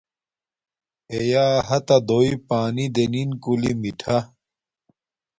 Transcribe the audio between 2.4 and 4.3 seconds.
پݳنݵ دݵنِن کُلݵ مِٹھݳ.